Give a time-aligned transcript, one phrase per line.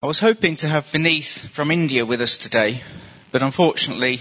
[0.00, 2.82] I was hoping to have Vineeth from India with us today,
[3.32, 4.20] but unfortunately,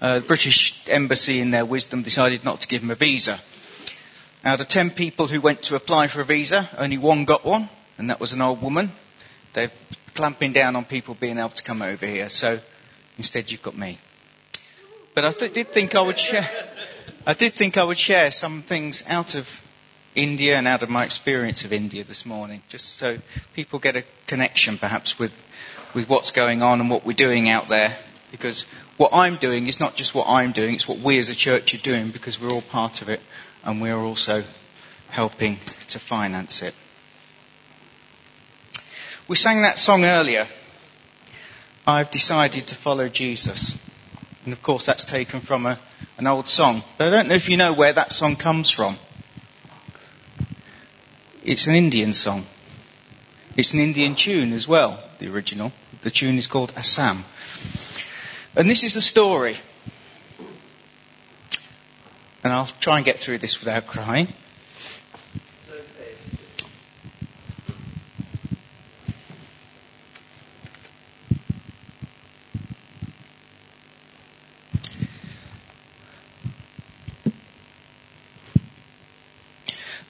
[0.00, 3.38] uh, the British Embassy, in their wisdom, decided not to give him a visa.
[4.42, 7.68] Out of ten people who went to apply for a visa, only one got one,
[7.98, 8.90] and that was an old woman.
[9.52, 9.70] They're
[10.14, 12.60] clamping down on people being able to come over here, so
[13.18, 13.98] instead you've got me.
[15.14, 16.48] But I th- did think I would share,
[17.26, 19.60] I did think I would share some things out of
[20.18, 23.18] India and out of my experience of India this morning, just so
[23.54, 25.32] people get a connection perhaps with,
[25.94, 27.96] with what's going on and what we're doing out there.
[28.32, 28.62] Because
[28.96, 31.72] what I'm doing is not just what I'm doing, it's what we as a church
[31.72, 33.20] are doing because we're all part of it
[33.62, 34.42] and we're also
[35.10, 36.74] helping to finance it.
[39.28, 40.48] We sang that song earlier.
[41.86, 43.78] I've decided to follow Jesus.
[44.44, 45.78] And of course that's taken from a,
[46.18, 46.82] an old song.
[46.98, 48.98] But I don't know if you know where that song comes from.
[51.48, 52.44] It's an Indian song.
[53.56, 55.72] It's an Indian tune as well, the original.
[56.02, 57.24] The tune is called Assam.
[58.54, 59.56] And this is the story.
[62.44, 64.34] And I'll try and get through this without crying.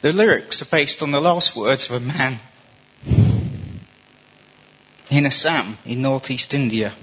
[0.09, 2.41] The lyrics are based on the last words of a man
[5.11, 6.95] in Assam in northeast India.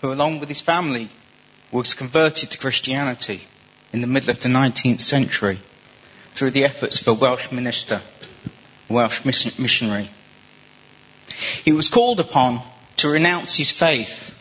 [0.00, 1.10] Who, along with his family,
[1.70, 3.42] was converted to Christianity
[3.92, 5.58] in the middle of the 19th century
[6.34, 8.00] through the efforts of a Welsh minister,
[8.88, 10.08] Welsh missionary.
[11.62, 12.62] He was called upon
[12.96, 14.34] to renounce his faith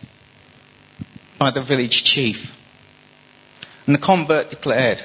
[1.38, 2.54] by the village chief.
[3.86, 5.04] And the convert declared,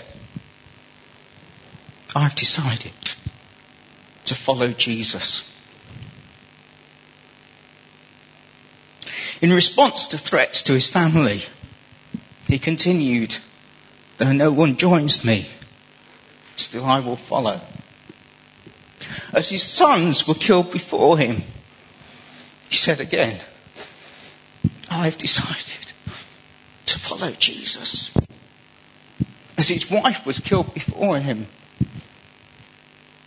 [2.14, 2.92] I've decided
[4.24, 5.44] to follow Jesus.
[9.40, 11.44] In response to threats to his family,
[12.46, 13.38] he continued,
[14.18, 15.48] though no one joins me,
[16.56, 17.60] still I will follow.
[19.32, 21.42] As his sons were killed before him,
[22.70, 23.40] he said again,
[24.88, 25.92] I've decided
[26.86, 28.12] to follow Jesus.
[29.58, 31.48] As his wife was killed before him,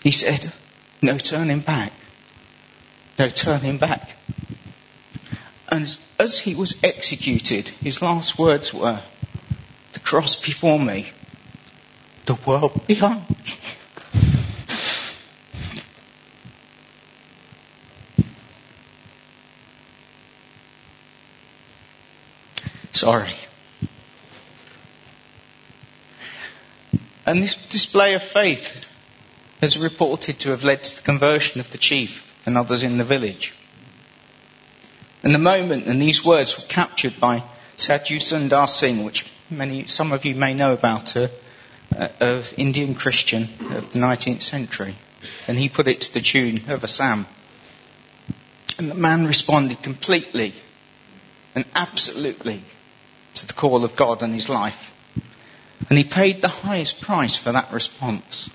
[0.01, 0.53] he said,
[1.01, 1.91] no turning back.
[3.19, 4.11] No turning back.
[5.69, 9.01] And as he was executed, his last words were,
[9.91, 11.11] the cross before me,
[12.25, 13.35] the world behind me.
[23.03, 23.35] Sorry.
[27.25, 28.85] And this display of faith
[29.61, 33.03] is reported to have led to the conversion of the chief and others in the
[33.03, 33.53] village.
[35.21, 37.43] And the moment, and these words were captured by
[37.75, 41.29] Sadhu Sundar Singh, which many, some of you may know about her,
[42.21, 44.95] of Indian Christian of the 19th century.
[45.45, 47.27] And he put it to the tune of a Assam.
[48.77, 50.53] And the man responded completely
[51.53, 52.63] and absolutely
[53.35, 54.93] to the call of God and his life.
[55.89, 58.49] And he paid the highest price for that response.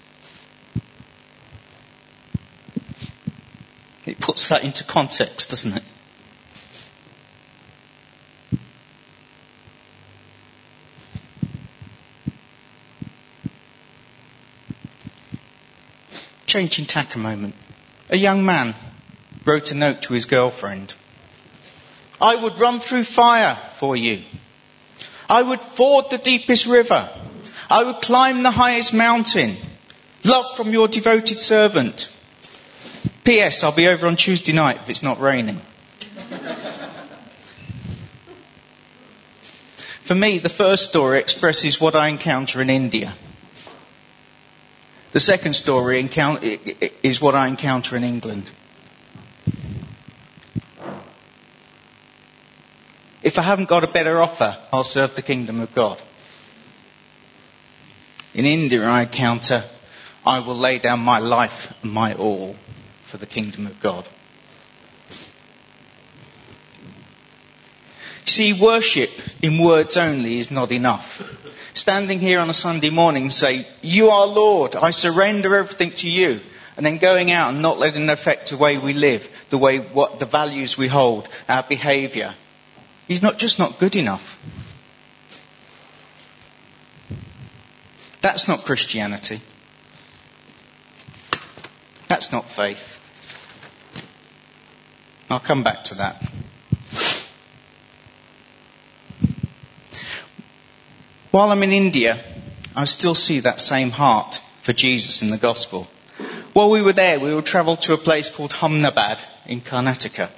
[4.06, 5.82] It puts that into context, doesn't it?
[16.46, 17.54] Changing tack a moment.
[18.08, 18.74] A young man
[19.44, 20.94] wrote a note to his girlfriend.
[22.18, 24.22] I would run through fire for you.
[25.28, 27.10] I would ford the deepest river.
[27.68, 29.56] I would climb the highest mountain.
[30.24, 32.10] Love from your devoted servant.
[33.24, 33.62] P.S.
[33.62, 35.60] I'll be over on Tuesday night if it's not raining.
[40.02, 43.12] For me, the first story expresses what I encounter in India.
[45.12, 46.00] The second story
[47.02, 48.50] is what I encounter in England.
[53.38, 56.02] If I haven't got a better offer, I'll serve the kingdom of God.
[58.34, 59.62] In India, I encounter,
[60.26, 62.56] I will lay down my life and my all
[63.04, 64.08] for the kingdom of God.
[68.24, 71.22] See, worship in words only is not enough.
[71.74, 76.40] Standing here on a Sunday morning say, you are Lord, I surrender everything to you.
[76.76, 79.78] And then going out and not letting it affect the way we live, the way,
[79.78, 82.34] what, the values we hold, our behavior,
[83.08, 84.38] He's not just not good enough.
[88.20, 89.40] That's not Christianity.
[92.06, 92.98] That's not faith.
[95.30, 96.22] I'll come back to that.
[101.30, 102.22] While I'm in India,
[102.74, 105.88] I still see that same heart for Jesus in the gospel.
[106.52, 110.30] While we were there, we would travel to a place called Humnabad in Karnataka.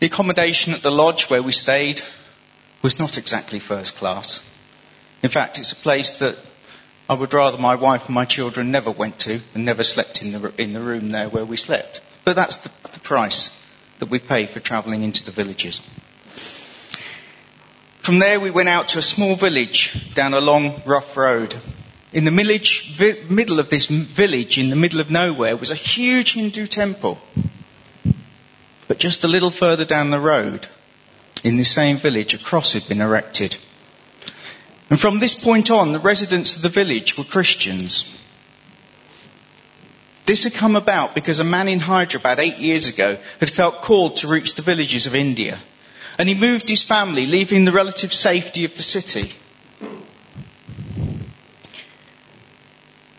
[0.00, 2.00] The accommodation at the lodge where we stayed
[2.82, 4.40] was not exactly first class.
[5.22, 6.36] In fact, it's a place that
[7.08, 10.32] I would rather my wife and my children never went to and never slept in
[10.32, 12.00] the, in the room there where we slept.
[12.24, 13.54] But that's the, the price
[13.98, 15.82] that we pay for travelling into the villages.
[17.98, 21.56] From there, we went out to a small village down a long, rough road.
[22.14, 25.74] In the village, vi- middle of this village, in the middle of nowhere, was a
[25.74, 27.18] huge Hindu temple.
[28.90, 30.66] But just a little further down the road,
[31.44, 33.56] in the same village, a cross had been erected.
[34.90, 38.04] And from this point on, the residents of the village were Christians.
[40.26, 44.16] This had come about because a man in Hyderabad eight years ago had felt called
[44.16, 45.60] to reach the villages of India
[46.18, 49.34] and he moved his family, leaving the relative safety of the city.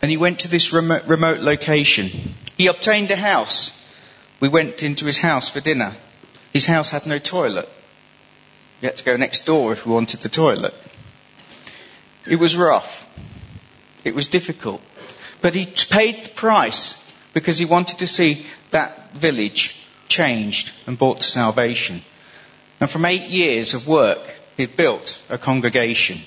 [0.02, 2.36] And he went to this remote, remote location.
[2.58, 3.72] He obtained a house.
[4.42, 5.96] We went into his house for dinner.
[6.52, 7.70] His house had no toilet.
[8.82, 10.74] We had to go next door if we wanted the toilet.
[12.28, 13.08] It was rough.
[14.04, 14.82] It was difficult.
[15.42, 16.96] But he paid the price
[17.34, 19.76] because he wanted to see that village
[20.08, 22.02] changed and brought to salvation.
[22.80, 26.22] And from eight years of work, he'd built a congregation.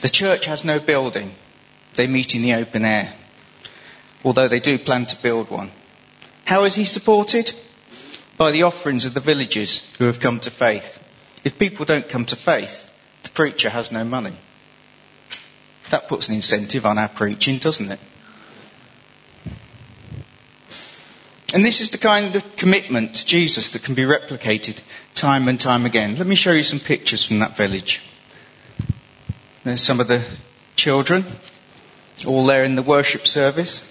[0.00, 1.34] The church has no building.
[1.96, 3.14] They meet in the open air.
[4.24, 5.70] Although they do plan to build one.
[6.44, 7.54] How is he supported?
[8.36, 11.02] By the offerings of the villagers who have come to faith.
[11.44, 12.90] If people don't come to faith,
[13.22, 14.36] the preacher has no money.
[15.90, 18.00] That puts an incentive on our preaching, doesn't it?
[21.52, 24.82] And this is the kind of commitment to Jesus that can be replicated
[25.14, 26.16] time and time again.
[26.16, 28.02] Let me show you some pictures from that village.
[29.64, 30.24] There's some of the
[30.76, 31.24] children,
[32.24, 33.82] all there in the worship service.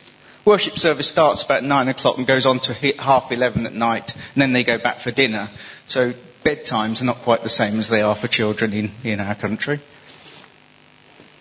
[0.46, 4.42] Worship service starts about nine o'clock and goes on to half eleven at night, and
[4.42, 5.50] then they go back for dinner.
[5.86, 6.14] So
[6.44, 9.80] bedtimes are not quite the same as they are for children in, in our country.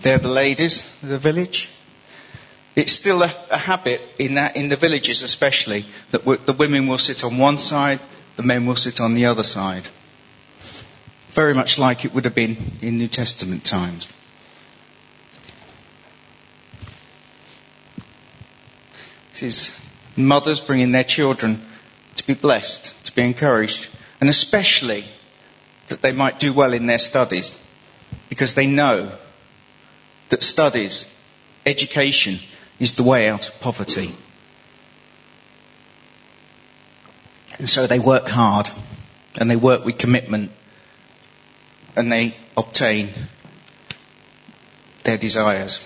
[0.00, 1.71] They're the ladies of the village.
[2.77, 6.99] It's still a, a habit in, that, in the villages especially that the women will
[6.99, 8.00] sit on one side,
[8.37, 9.89] the men will sit on the other side.
[11.31, 14.12] Very much like it would have been in New Testament times.
[19.38, 19.81] This is
[20.17, 21.62] mothers bringing their children
[22.17, 23.88] to be blessed, to be encouraged,
[24.20, 25.05] and especially
[25.87, 27.52] that they might do well in their studies
[28.29, 29.12] because they know
[30.31, 31.06] that studies,
[31.64, 32.40] education,
[32.81, 34.17] is the way out of poverty.
[37.58, 38.70] And so they work hard
[39.40, 40.50] and they work with commitment
[41.94, 43.11] and they obtain
[45.05, 45.79] their desires.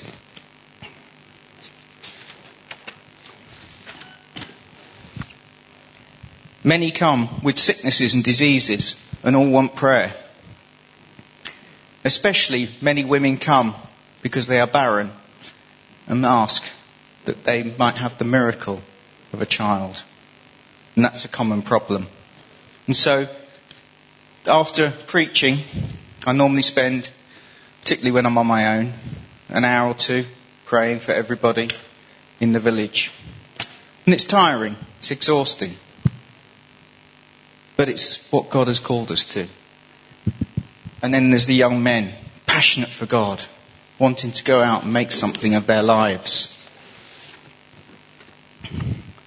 [6.64, 10.14] Many come with sicknesses and diseases and all want prayer.
[12.05, 13.75] Especially many women come
[14.23, 15.12] because they are barren
[16.07, 16.64] and ask
[17.25, 18.81] that they might have the miracle
[19.33, 20.02] of a child.
[20.95, 22.07] And that's a common problem.
[22.87, 23.28] And so,
[24.47, 25.59] after preaching,
[26.26, 27.11] I normally spend,
[27.81, 28.92] particularly when I'm on my own,
[29.49, 30.26] an hour or two
[30.64, 31.69] praying for everybody
[32.40, 33.12] in the village.
[34.04, 35.76] And it's tiring, it's exhausting.
[37.76, 39.49] But it's what God has called us to.
[41.02, 42.12] And then there's the young men,
[42.47, 43.45] passionate for God,
[43.99, 46.57] wanting to go out and make something of their lives.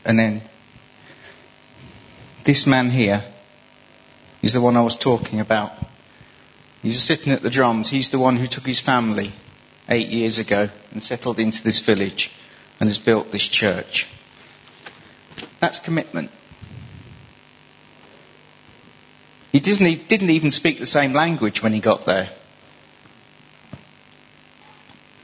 [0.06, 0.42] And then
[2.44, 3.24] this man here
[4.42, 5.72] is the one I was talking about.
[6.84, 7.90] He's sitting at the drums.
[7.90, 9.34] He's the one who took his family
[9.90, 12.32] eight years ago and settled into this village
[12.80, 14.08] and has built this church.
[15.60, 16.30] That's commitment.
[19.55, 22.29] He didn't, didn't even speak the same language when he got there.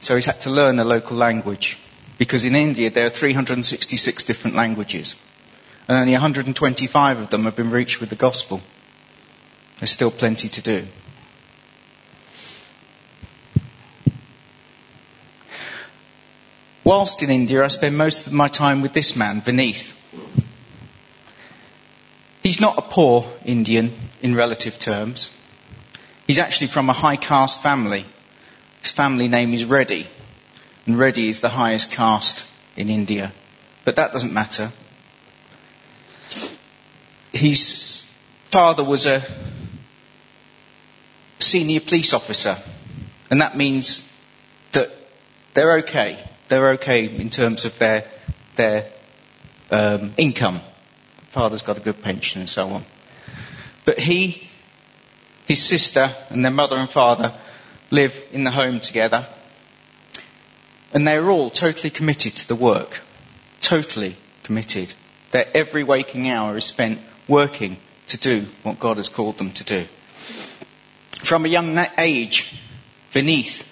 [0.00, 1.78] So he's had to learn the local language
[2.16, 5.16] because in India there are 366 different languages
[5.86, 8.62] and only 125 of them have been reached with the gospel.
[9.78, 10.86] There's still plenty to do.
[16.84, 19.92] Whilst in India, I spend most of my time with this man, Vineeth.
[22.42, 25.30] He's not a poor Indian in relative terms.
[26.26, 28.04] He's actually from a high caste family.
[28.80, 30.08] His family name is Reddy,
[30.86, 32.44] and Reddy is the highest caste
[32.76, 33.32] in India.
[33.84, 34.72] But that doesn't matter.
[37.32, 38.06] His
[38.50, 39.22] father was a
[41.38, 42.58] senior police officer,
[43.30, 44.08] and that means
[44.72, 44.90] that
[45.54, 46.18] they're okay.
[46.48, 48.10] They're okay in terms of their
[48.56, 48.90] their
[49.70, 50.60] um, income.
[51.32, 52.84] Father's got a good pension and so on.
[53.86, 54.50] But he,
[55.46, 57.34] his sister, and their mother and father
[57.90, 59.26] live in the home together,
[60.92, 63.00] and they're all totally committed to the work.
[63.62, 64.92] Totally committed.
[65.30, 69.64] Their every waking hour is spent working to do what God has called them to
[69.64, 69.86] do.
[71.24, 72.54] From a young age,
[73.10, 73.64] Vineeth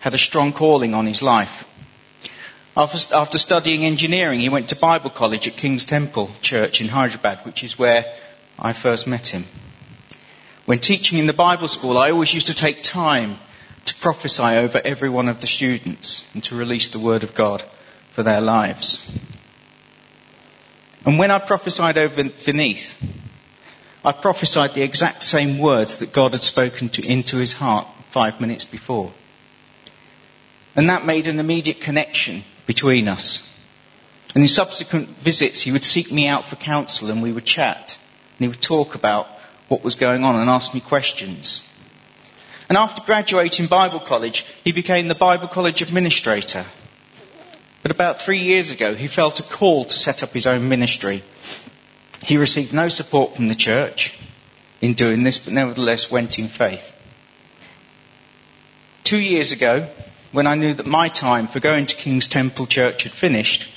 [0.00, 1.67] had a strong calling on his life.
[2.78, 7.40] After, after studying engineering, he went to Bible college at King's Temple Church in Hyderabad,
[7.44, 8.04] which is where
[8.56, 9.46] I first met him.
[10.64, 13.38] When teaching in the Bible school, I always used to take time
[13.86, 17.64] to prophesy over every one of the students and to release the word of God
[18.12, 19.12] for their lives.
[21.04, 22.94] And when I prophesied over Vineeth,
[24.04, 28.40] I prophesied the exact same words that God had spoken to, into his heart five
[28.40, 29.12] minutes before.
[30.76, 33.42] And that made an immediate connection between us.
[34.34, 37.96] And in subsequent visits, he would seek me out for counsel and we would chat.
[38.38, 39.26] And he would talk about
[39.68, 41.62] what was going on and ask me questions.
[42.68, 46.66] And after graduating Bible college, he became the Bible college administrator.
[47.82, 51.24] But about three years ago, he felt a call to set up his own ministry.
[52.22, 54.18] He received no support from the church
[54.82, 56.92] in doing this, but nevertheless went in faith.
[59.04, 59.88] Two years ago,
[60.32, 63.68] when I knew that my time for going to King's Temple Church had finished,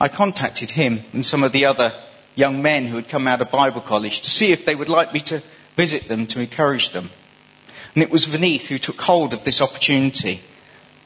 [0.00, 1.92] I contacted him and some of the other
[2.34, 5.12] young men who had come out of Bible college to see if they would like
[5.12, 5.42] me to
[5.76, 7.10] visit them to encourage them.
[7.94, 10.40] And it was Vineeth who took hold of this opportunity.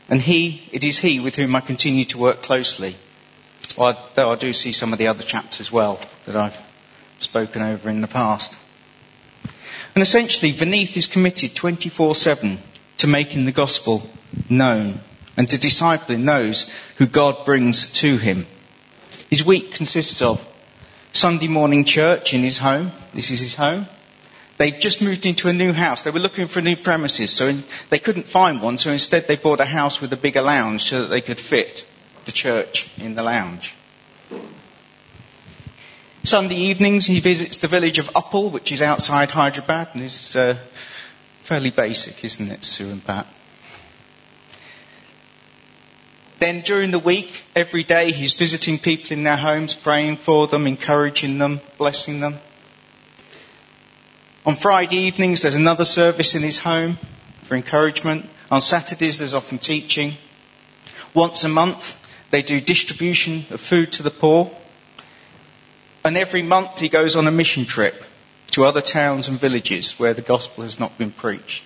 [0.09, 2.97] And he, it is he with whom I continue to work closely.
[3.77, 6.61] though I do see some of the other chaps as well that I've
[7.19, 8.55] spoken over in the past.
[9.95, 12.59] And essentially, Vineeth is committed 24-7
[13.03, 14.09] to making the gospel
[14.49, 15.01] known
[15.37, 18.47] and to discipling those who God brings to him.
[19.29, 20.47] His week consists of
[21.13, 22.93] Sunday morning church in his home.
[23.13, 23.89] This is his home.
[24.57, 26.03] They'd just moved into a new house.
[26.03, 29.35] They were looking for new premises, so in, they couldn't find one, so instead they
[29.35, 31.85] bought a house with a bigger lounge so that they could fit
[32.25, 33.75] the church in the lounge.
[36.23, 40.57] Sunday evenings he visits the village of Uppal, which is outside Hyderabad, and is uh,
[41.43, 43.27] fairly basic, isn't it, Sue and Pat?
[46.39, 50.67] Then during the week, every day, he's visiting people in their homes, praying for them,
[50.67, 52.39] encouraging them, blessing them.
[54.47, 56.99] On Friday evenings, there's another service in his home
[57.45, 58.29] for encouragement.
[58.51, 60.15] On Saturdays, there's often teaching.
[61.15, 61.97] Once a month,
[62.31, 64.51] they do distribution of food to the poor.
[66.05, 68.03] And every month, he goes on a mission trip
[68.53, 71.65] to other towns and villages where the gospel has not been preached.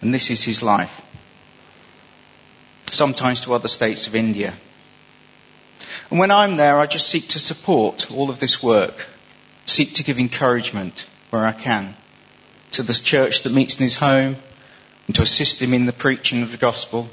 [0.00, 1.02] And this is his life
[2.90, 4.54] sometimes to other states of India.
[6.10, 9.08] And when I'm there, I just seek to support all of this work,
[9.66, 11.94] seek to give encouragement where I can
[12.72, 14.36] to the church that meets in his home
[15.06, 17.08] and to assist him in the preaching of the gospel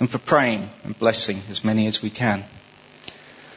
[0.00, 2.44] and for praying and blessing as many as we can.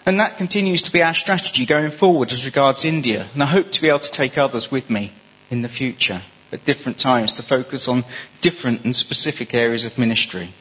[0.06, 3.28] And that continues to be our strategy going forward as regards India.
[3.34, 5.12] And I hope to be able to take others with me
[5.50, 6.22] in the future
[6.52, 8.06] at different times to focus on
[8.42, 10.54] different and specific areas of ministry.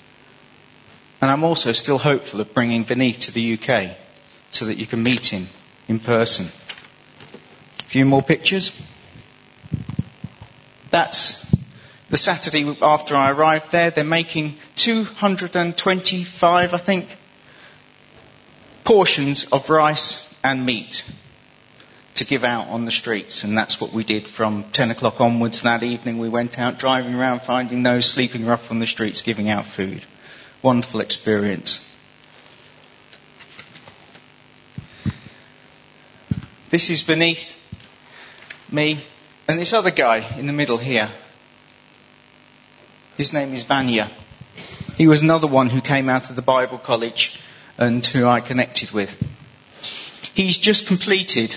[1.21, 3.97] And I'm also still hopeful of bringing Vineeth to the UK
[4.51, 5.49] so that you can meet him
[5.89, 6.49] in person.
[7.81, 8.73] A few more pictures.
[10.91, 11.55] That's
[12.09, 13.91] the Saturday after I arrived there.
[13.91, 17.09] They're making 225, I think,
[18.85, 21.05] portions of rice and meat
[22.15, 23.43] to give out on the streets.
[23.43, 26.19] And that's what we did from 10 o'clock onwards that evening.
[26.19, 30.05] We went out driving around finding those sleeping rough on the streets giving out food
[30.65, 31.85] wonderful experience.
[36.71, 37.55] This is Vineeth
[38.73, 39.05] me
[39.47, 41.11] and this other guy in the middle here.
[43.19, 44.11] His name is Vanya.
[44.97, 47.39] He was another one who came out of the Bible college
[47.79, 49.23] and who I connected with.
[50.35, 51.57] He's just completed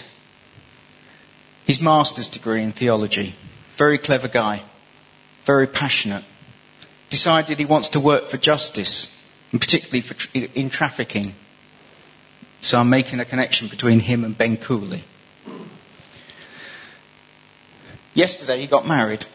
[1.65, 3.35] his master's degree in theology.
[3.75, 4.63] Very clever guy.
[5.45, 6.23] Very passionate
[7.09, 9.13] decided he wants to work for justice,
[9.51, 11.33] and particularly for, in trafficking.
[12.61, 15.03] So I'm making a connection between him and Ben Cooley.
[18.13, 19.25] Yesterday he got married.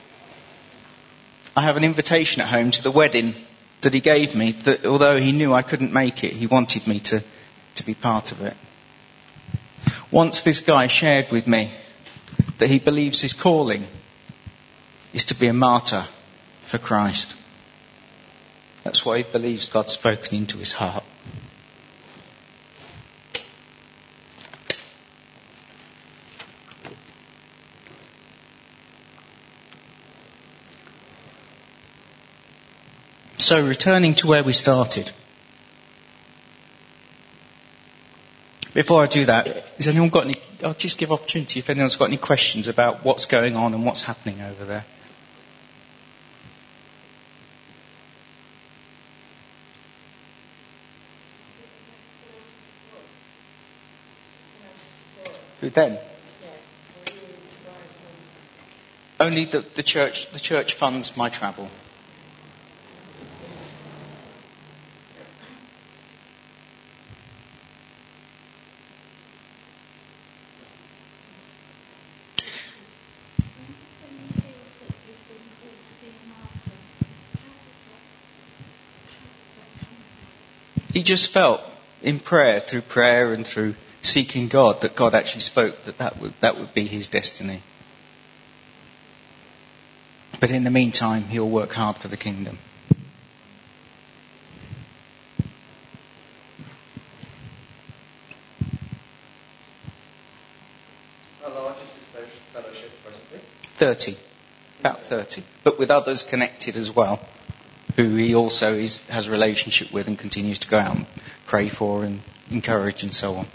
[1.56, 3.34] I have an invitation at home to the wedding
[3.82, 7.00] that he gave me that although he knew I couldn't make it, he wanted me
[7.00, 7.22] to,
[7.74, 8.56] to be part of it.
[10.10, 11.72] Once this guy shared with me
[12.58, 13.86] that he believes his calling
[15.12, 16.06] is to be a martyr
[16.64, 17.34] for Christ.
[18.84, 21.04] That's what he believes God's spoken into his heart.
[33.42, 35.10] So, returning to where we started.
[38.72, 40.36] Before I do that, has anyone got any?
[40.62, 44.04] I'll just give opportunity if anyone's got any questions about what's going on and what's
[44.04, 44.84] happening over there.
[55.60, 55.98] Who then?
[59.18, 60.30] Only the, the church.
[60.30, 61.68] The church funds my travel.
[80.92, 81.60] He just felt
[82.02, 86.34] in prayer, through prayer and through seeking God, that God actually spoke that that would,
[86.40, 87.62] that would be his destiny.
[90.40, 92.58] But in the meantime, he'll work hard for the kingdom.
[103.76, 104.16] Thirty,
[104.78, 107.18] about thirty, but with others connected as well
[107.96, 111.06] who he also is, has a relationship with and continues to go out and
[111.46, 112.20] pray for and
[112.50, 113.46] encourage and so on.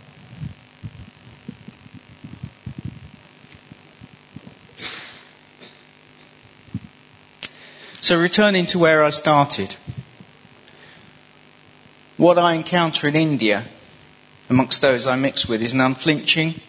[8.02, 9.76] So returning to where I started,
[12.16, 13.66] what I encounter in India
[14.50, 16.62] amongst those I mix with is an unflinching,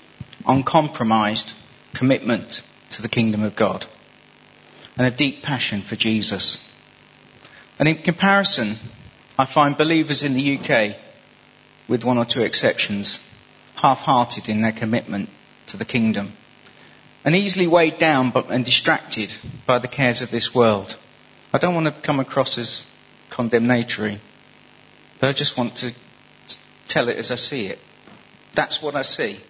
[0.46, 1.52] uncompromised
[1.94, 3.86] commitment to the kingdom of God
[4.96, 6.58] and a deep passion for Jesus.
[7.78, 8.76] And in comparison,
[9.38, 10.96] I find believers in the UK,
[11.86, 13.20] with one or two exceptions,
[13.76, 15.28] half-hearted in their commitment
[15.68, 16.32] to the kingdom
[17.24, 19.30] and easily weighed down and distracted
[19.66, 20.96] by the cares of this world.
[21.52, 22.84] I don't want to come across as
[23.30, 24.20] condemnatory,
[25.20, 25.94] but I just want to
[26.86, 27.78] tell it as I see it.
[28.54, 29.40] That's what I see.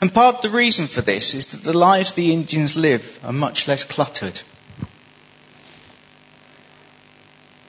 [0.00, 3.32] And part of the reason for this is that the lives the Indians live are
[3.32, 4.40] much less cluttered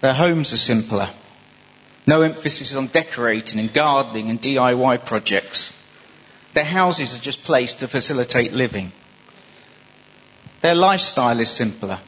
[0.01, 1.09] Their homes are simpler.
[2.07, 5.73] No emphasis on decorating and gardening and DIY projects.
[6.53, 8.91] Their houses are just placed to facilitate living.
[10.61, 11.99] Their lifestyle is simpler.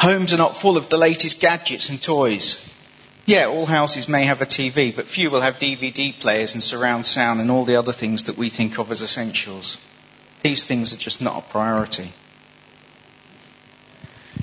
[0.00, 2.58] Homes are not full of the latest gadgets and toys.
[3.24, 7.06] Yeah, all houses may have a TV, but few will have DVD players and surround
[7.06, 9.78] sound and all the other things that we think of as essentials.
[10.42, 12.12] These things are just not a priority.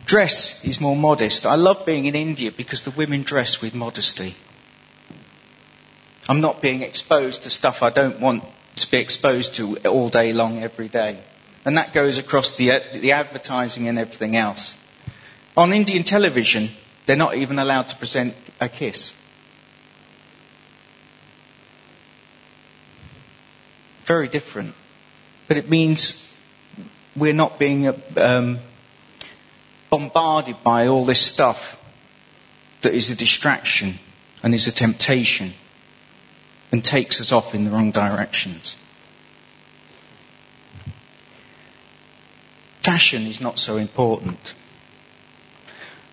[0.09, 1.45] Dress is more modest.
[1.45, 4.35] I love being in India because the women dress with modesty.
[6.27, 8.43] I'm not being exposed to stuff I don't want
[8.77, 11.19] to be exposed to all day long, every day.
[11.63, 14.75] And that goes across the, the advertising and everything else.
[15.55, 16.71] On Indian television,
[17.05, 19.13] they're not even allowed to present a kiss.
[24.05, 24.73] Very different.
[25.47, 26.33] But it means
[27.15, 28.59] we're not being um,
[29.89, 31.79] bombarded by all this stuff
[32.81, 33.95] that is a distraction
[34.43, 35.53] and is a temptation
[36.71, 38.75] and takes us off in the wrong directions.
[42.81, 44.53] Fashion is not so important.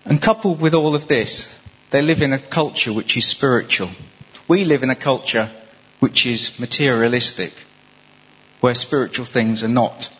[0.05, 1.53] And coupled with all of this,
[1.91, 3.89] they live in a culture which is spiritual.
[4.47, 5.51] We live in a culture
[5.99, 7.53] which is materialistic,
[8.59, 10.11] where spiritual things are not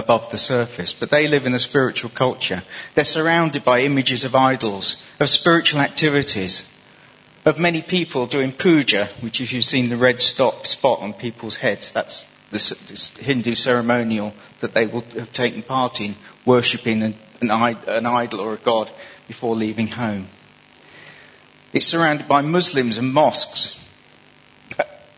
[0.00, 2.64] above the surface, but they live in a spiritual culture.
[2.94, 6.64] They're surrounded by images of idols, of spiritual activities,
[7.44, 11.56] of many people doing puja, which if you've seen the red stop, spot on people's
[11.56, 17.50] heads, that's this Hindu ceremonial that they will have taken part in, worshipping an, an,
[17.50, 18.90] an idol or a god
[19.28, 20.26] before leaving home.
[21.72, 23.76] It's surrounded by Muslims and mosques.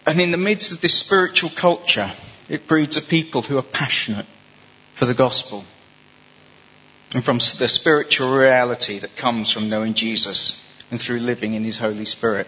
[0.05, 2.12] And in the midst of this spiritual culture,
[2.49, 4.27] it breeds a people who are passionate
[5.03, 5.65] for the gospel
[7.12, 10.57] and from the spiritual reality that comes from knowing Jesus
[10.93, 12.47] and through living in His Holy Spirit.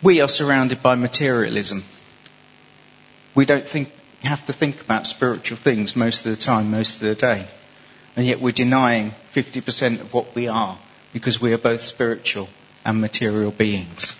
[0.00, 1.82] We are surrounded by materialism.
[3.34, 3.90] We don't think,
[4.22, 7.48] have to think about spiritual things most of the time, most of the day.
[8.14, 10.78] and yet we're denying 50% of what we are
[11.12, 12.50] because we are both spiritual
[12.84, 14.14] and material beings.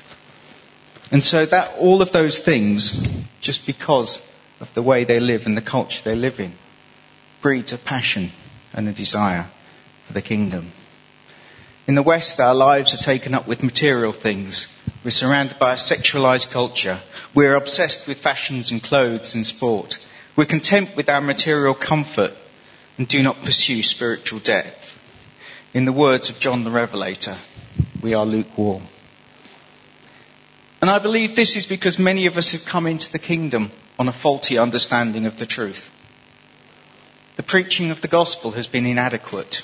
[1.13, 3.01] And so that, all of those things,
[3.41, 4.23] just because
[4.59, 6.55] of the way they live and the culture they live in,
[7.41, 8.33] breeds a passion
[8.73, 9.49] and a desire
[10.07, 10.73] for the kingdom.
[11.87, 14.67] In the West, our lives are taken up with material things.
[15.05, 17.01] We're surrounded by a sexualized culture.
[17.35, 19.99] We're obsessed with fashions and clothes and sport.
[20.37, 22.33] We're content with our material comfort
[22.99, 24.99] and do not pursue spiritual depth.
[25.73, 27.39] In the words of John the Revelator,
[28.03, 28.83] we are lukewarm.
[30.81, 34.09] And I believe this is because many of us have come into the kingdom on
[34.09, 35.91] a faulty understanding of the truth.
[37.39, 39.63] The preaching of the gospel has been inadequate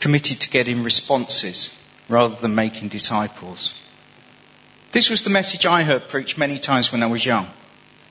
[0.00, 1.68] committed to getting responses
[2.08, 3.74] rather than making disciples.
[4.92, 7.48] This was the message I heard preached many times when I was young.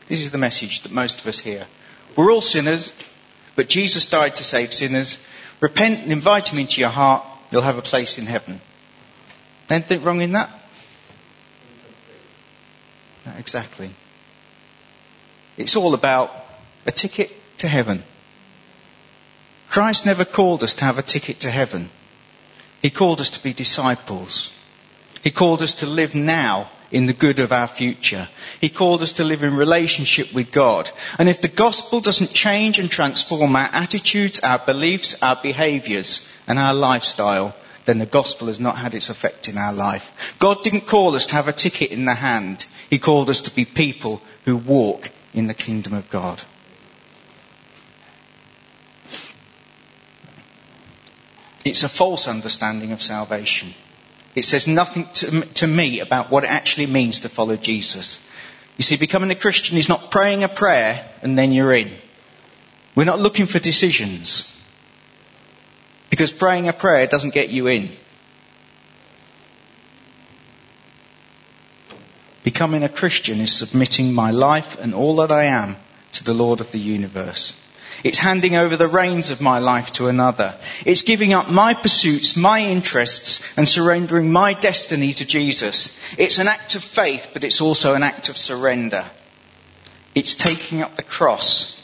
[0.07, 1.65] This is the message that most of us hear.
[2.15, 2.93] We're all sinners,
[3.55, 5.17] but Jesus died to save sinners.
[5.59, 7.25] Repent and invite him into your heart.
[7.49, 8.61] You'll have a place in heaven.
[9.71, 10.51] Anything wrong in that?
[13.25, 13.89] Not exactly.
[15.57, 16.31] It's all about
[16.85, 18.03] a ticket to heaven.
[19.71, 21.91] Christ never called us to have a ticket to heaven.
[22.81, 24.51] He called us to be disciples.
[25.23, 28.27] He called us to live now in the good of our future.
[28.59, 30.91] He called us to live in relationship with God.
[31.17, 36.59] And if the gospel doesn't change and transform our attitudes, our beliefs, our behaviors, and
[36.59, 37.55] our lifestyle,
[37.85, 40.35] then the gospel has not had its effect in our life.
[40.37, 42.67] God didn't call us to have a ticket in the hand.
[42.89, 46.43] He called us to be people who walk in the kingdom of God.
[51.63, 53.73] It's a false understanding of salvation.
[54.33, 58.19] It says nothing to, to, me about what it actually means to follow Jesus.
[58.77, 61.91] You see, becoming a Christian is not praying a prayer and then you're in.
[62.95, 64.47] We're not looking for decisions.
[66.09, 67.91] Because praying a prayer doesn't get you in.
[72.43, 75.75] Becoming a Christian is submitting my life and all that I am
[76.13, 77.53] to the Lord of the universe.
[78.03, 80.55] It's handing over the reins of my life to another.
[80.85, 85.91] It's giving up my pursuits, my interests, and surrendering my destiny to Jesus.
[86.17, 89.05] It's an act of faith, but it's also an act of surrender.
[90.15, 91.81] It's taking up the cross.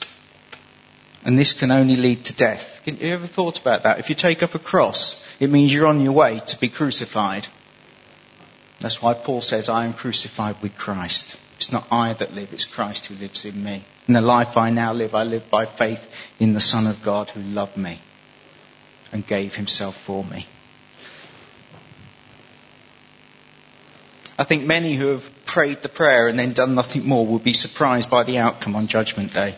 [1.23, 2.81] And this can only lead to death.
[2.85, 3.99] Have you ever thought about that?
[3.99, 7.47] If you take up a cross, it means you're on your way to be crucified.
[8.79, 11.37] That's why Paul says, I am crucified with Christ.
[11.57, 13.83] It's not I that live, it's Christ who lives in me.
[14.07, 16.07] In the life I now live, I live by faith
[16.39, 17.99] in the Son of God who loved me
[19.11, 20.45] and gave himself for me.
[24.39, 27.53] I think many who have prayed the prayer and then done nothing more will be
[27.53, 29.55] surprised by the outcome on Judgment Day.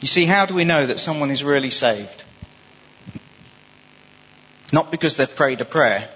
[0.00, 2.22] You see, how do we know that someone is really saved?
[4.72, 6.08] Not because they've prayed a prayer,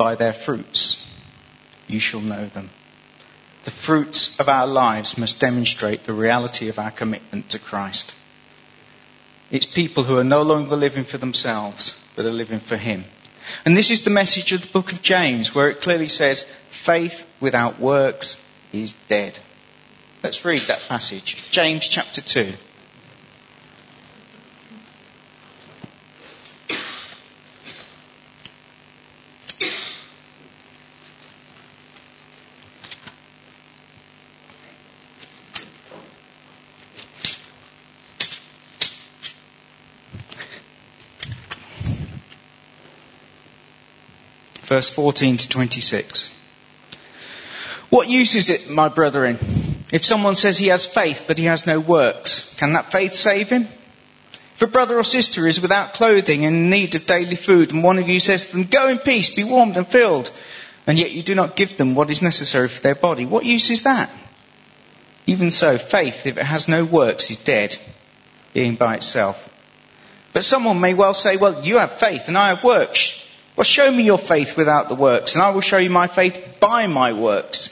[0.00, 1.06] by their fruits
[1.86, 2.70] you shall know them.
[3.64, 8.14] The fruits of our lives must demonstrate the reality of our commitment to Christ.
[9.50, 13.04] It's people who are no longer living for themselves, but are living for Him.
[13.66, 17.26] And this is the message of the book of James, where it clearly says, faith
[17.38, 18.38] without works
[18.72, 19.38] is dead.
[20.22, 21.50] Let's read that passage.
[21.50, 22.54] James chapter 2.
[44.70, 46.30] Verse 14 to 26.
[47.90, 49.36] What use is it, my brethren,
[49.90, 52.54] if someone says he has faith but he has no works?
[52.56, 53.66] Can that faith save him?
[54.54, 57.82] If a brother or sister is without clothing and in need of daily food and
[57.82, 60.30] one of you says to them, go in peace, be warmed and filled,
[60.86, 63.70] and yet you do not give them what is necessary for their body, what use
[63.70, 64.08] is that?
[65.26, 67.76] Even so, faith, if it has no works, is dead,
[68.52, 69.52] being by itself.
[70.32, 73.19] But someone may well say, well, you have faith and I have works.
[73.60, 76.42] Well, show me your faith without the works, and I will show you my faith
[76.60, 77.68] by my works.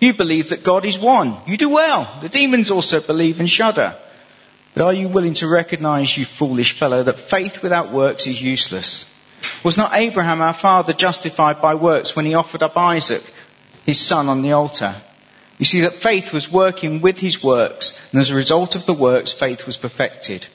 [0.00, 1.36] You believe that God is one.
[1.46, 2.18] You do well.
[2.20, 3.96] The demons also believe and shudder.
[4.74, 9.06] But are you willing to recognize, you foolish fellow, that faith without works is useless?
[9.62, 13.22] Was not Abraham our father justified by works when he offered up Isaac,
[13.86, 14.96] his son, on the altar?
[15.56, 18.92] You see that faith was working with his works, and as a result of the
[18.92, 20.48] works, faith was perfected.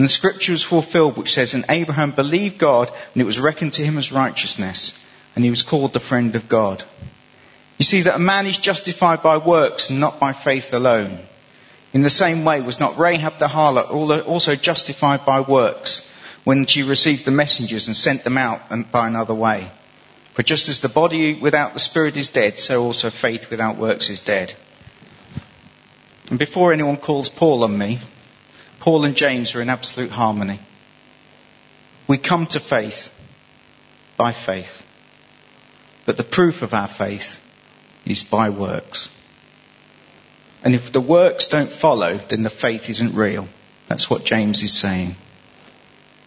[0.00, 3.74] And the scripture was fulfilled which says, and Abraham believed God and it was reckoned
[3.74, 4.94] to him as righteousness
[5.36, 6.84] and he was called the friend of God.
[7.76, 11.18] You see that a man is justified by works and not by faith alone.
[11.92, 16.08] In the same way, was not Rahab the harlot also justified by works
[16.44, 19.70] when she received the messengers and sent them out by another way?
[20.32, 24.08] For just as the body without the spirit is dead, so also faith without works
[24.08, 24.54] is dead.
[26.30, 27.98] And before anyone calls Paul on me,
[28.80, 30.58] Paul and James are in absolute harmony.
[32.08, 33.12] We come to faith
[34.16, 34.82] by faith.
[36.06, 37.40] But the proof of our faith
[38.04, 39.10] is by works.
[40.64, 43.48] And if the works don't follow, then the faith isn't real.
[43.86, 45.14] That's what James is saying.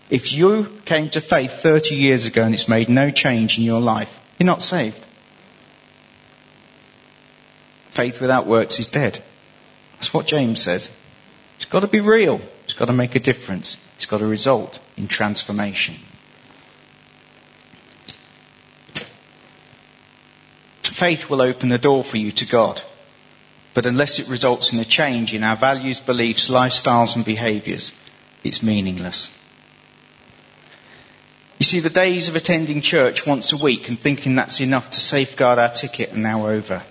[0.10, 3.82] If you came to faith 30 years ago and it's made no change in your
[3.82, 5.04] life, you're not saved.
[7.90, 9.24] Faith without works is dead.
[9.94, 10.90] That's what James says.
[11.56, 12.42] It's got to be real.
[12.64, 13.78] It's got to make a difference.
[13.96, 15.96] It's got to result in transformation.
[20.82, 22.82] Faith will open the door for you to God.
[23.74, 27.94] But unless it results in a change in our values, beliefs, lifestyles and behaviours,
[28.44, 29.32] it's meaningless.
[31.58, 35.00] You see, the days of attending church once a week and thinking that's enough to
[35.00, 36.84] safeguard our ticket are now over.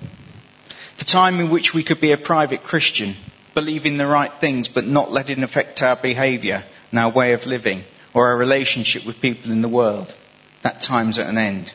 [0.98, 3.16] The time in which we could be a private Christian,
[3.54, 7.46] believing the right things but not let it affect our behaviour and our way of
[7.46, 7.84] living
[8.14, 10.14] or our relationship with people in the world,
[10.62, 11.72] that time's at an end.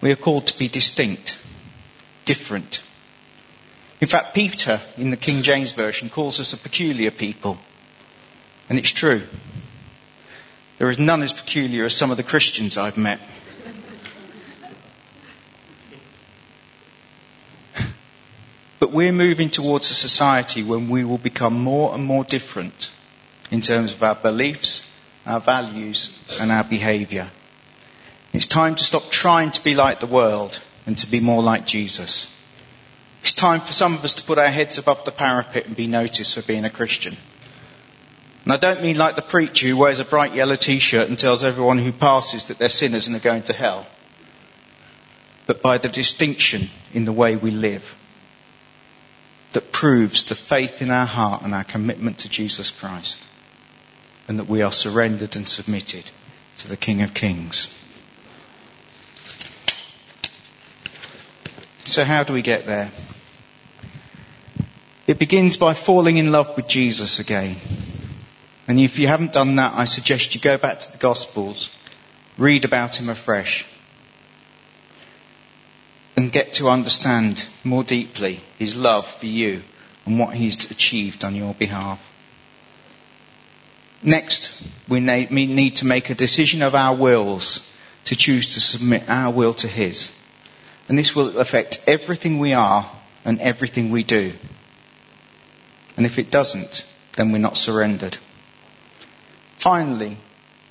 [0.00, 1.38] We are called to be distinct,
[2.24, 2.82] different.
[4.00, 7.58] In fact, Peter in the King James Version calls us a peculiar people.
[8.68, 9.22] And it's true.
[10.78, 13.20] There is none as peculiar as some of the Christians I've met.
[18.78, 22.90] But we're moving towards a society when we will become more and more different
[23.50, 24.82] in terms of our beliefs,
[25.24, 27.30] our values, and our behaviour.
[28.32, 31.66] It's time to stop trying to be like the world and to be more like
[31.66, 32.28] Jesus.
[33.22, 35.86] It's time for some of us to put our heads above the parapet and be
[35.86, 37.16] noticed for being a Christian.
[38.44, 41.42] And I don't mean like the preacher who wears a bright yellow t-shirt and tells
[41.42, 43.86] everyone who passes that they're sinners and are going to hell.
[45.46, 47.96] But by the distinction in the way we live
[49.56, 53.18] that proves the faith in our heart and our commitment to Jesus Christ.
[54.28, 56.10] And that we are surrendered and submitted
[56.58, 57.70] to the King of Kings.
[61.86, 62.90] So how do we get there?
[65.06, 67.56] It begins by falling in love with Jesus again.
[68.68, 71.70] And if you haven't done that, I suggest you go back to the Gospels,
[72.36, 73.66] read about him afresh,
[76.16, 79.62] and get to understand more deeply his love for you
[80.04, 82.12] and what he's achieved on your behalf.
[84.02, 84.54] Next,
[84.88, 87.66] we need to make a decision of our wills
[88.04, 90.12] to choose to submit our will to his.
[90.88, 92.90] And this will affect everything we are
[93.24, 94.32] and everything we do.
[95.96, 98.18] And if it doesn't, then we're not surrendered.
[99.58, 100.18] Finally,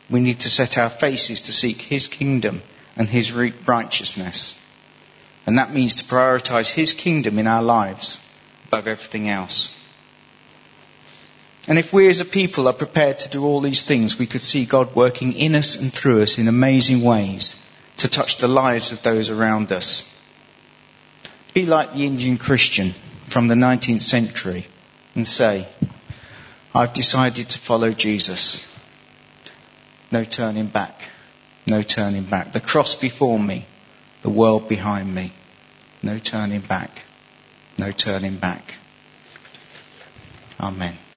[0.09, 2.61] we need to set our faces to seek His kingdom
[2.95, 4.55] and His righteousness.
[5.45, 8.19] And that means to prioritize His kingdom in our lives
[8.67, 9.69] above everything else.
[11.67, 14.41] And if we as a people are prepared to do all these things, we could
[14.41, 17.55] see God working in us and through us in amazing ways
[17.97, 20.03] to touch the lives of those around us.
[21.53, 22.93] Be like the Indian Christian
[23.25, 24.67] from the 19th century
[25.15, 25.67] and say,
[26.73, 28.65] I've decided to follow Jesus.
[30.11, 30.99] No turning back.
[31.65, 32.53] No turning back.
[32.53, 33.65] The cross before me,
[34.21, 35.33] the world behind me.
[36.05, 37.01] No turning back.
[37.79, 38.75] No turning back.
[40.59, 40.99] Amen.